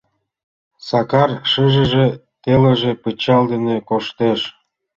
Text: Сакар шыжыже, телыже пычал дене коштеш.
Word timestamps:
Сакар 0.87 1.31
шыжыже, 1.49 2.05
телыже 2.43 2.91
пычал 3.01 3.43
дене 3.51 3.75
коштеш. 3.89 4.39